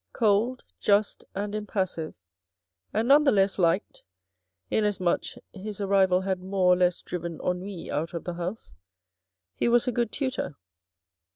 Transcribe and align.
Cold, 0.13 0.63
just 0.79 1.23
and 1.35 1.53
impassive, 1.53 2.15
and 2.91 3.07
none 3.07 3.23
the 3.23 3.31
less 3.31 3.59
liked, 3.59 4.01
inasmuch 4.71 5.25
his 5.53 5.79
arrival 5.79 6.21
had 6.21 6.39
more 6.39 6.73
or 6.73 6.75
less 6.75 7.03
driven 7.03 7.39
ennui 7.45 7.91
out 7.91 8.15
of 8.15 8.23
the 8.23 8.33
house, 8.33 8.73
he 9.53 9.69
was 9.69 9.87
a 9.87 9.91
good 9.91 10.11
tutor. 10.11 10.55